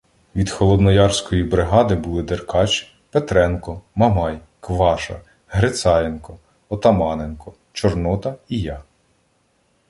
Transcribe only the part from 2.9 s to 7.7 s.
Петренко, Мамай, Кваша, Грицаєнко, Отаманенко,